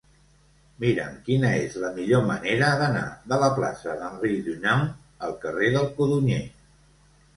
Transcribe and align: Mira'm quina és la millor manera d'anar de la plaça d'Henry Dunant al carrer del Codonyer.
Mira'm 0.83 1.17
quina 1.27 1.51
és 1.65 1.75
la 1.83 1.91
millor 1.97 2.23
manera 2.29 2.71
d'anar 2.81 3.05
de 3.33 3.39
la 3.43 3.49
plaça 3.59 3.95
d'Henry 4.03 4.41
Dunant 4.49 4.83
al 5.29 5.37
carrer 5.45 5.71
del 5.77 5.91
Codonyer. 6.01 6.45